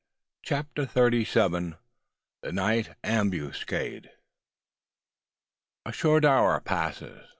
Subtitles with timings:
[0.41, 1.75] CHAPTER THIRTY SEVEN.
[2.41, 4.09] THE NIGHT AMBUSCADE.
[5.85, 7.27] A short hour passes.